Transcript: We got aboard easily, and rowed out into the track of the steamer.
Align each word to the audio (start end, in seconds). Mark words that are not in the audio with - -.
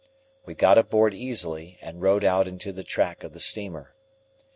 We 0.47 0.55
got 0.55 0.79
aboard 0.79 1.13
easily, 1.13 1.77
and 1.79 2.01
rowed 2.01 2.23
out 2.25 2.47
into 2.47 2.73
the 2.73 2.83
track 2.83 3.23
of 3.23 3.33
the 3.33 3.39
steamer. 3.39 3.93